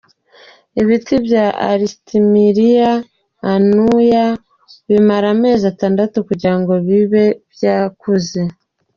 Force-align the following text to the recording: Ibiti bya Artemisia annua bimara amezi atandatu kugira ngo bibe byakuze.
Ibiti 0.81 1.15
bya 1.25 1.45
Artemisia 1.69 2.91
annua 3.51 4.25
bimara 4.89 5.27
amezi 5.35 5.63
atandatu 5.73 6.15
kugira 6.27 6.55
ngo 6.59 6.73
bibe 6.87 7.23
byakuze. 7.53 8.41